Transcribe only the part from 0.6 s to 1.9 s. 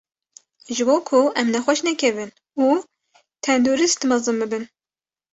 Ji bo ku em nexweş